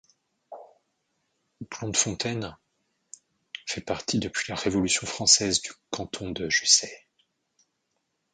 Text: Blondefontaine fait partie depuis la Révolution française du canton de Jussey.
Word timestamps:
Blondefontaine 1.69 2.57
fait 3.67 3.81
partie 3.81 4.17
depuis 4.17 4.49
la 4.51 4.55
Révolution 4.55 5.05
française 5.05 5.61
du 5.61 5.69
canton 5.91 6.31
de 6.31 6.49
Jussey. 6.49 7.05